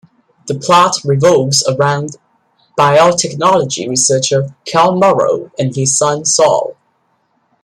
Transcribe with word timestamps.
The 0.47 0.55
plot 0.55 0.95
revolves 1.05 1.63
around 1.69 2.15
biotechnology 2.75 3.87
researcher 3.87 4.55
Kal 4.65 4.95
Morrow 4.95 5.51
and 5.59 5.75
his 5.75 5.95
son 5.95 6.25
Saul. 6.25 6.75